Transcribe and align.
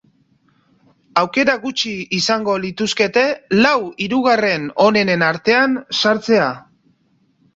Aukera 1.21 1.53
gutxi 1.65 1.91
izango 2.19 2.55
lituzkete 2.63 3.25
lau 3.59 3.75
hirugarren 4.05 4.65
onenen 4.89 5.25
artean 5.29 5.75
sartzea. 5.99 6.49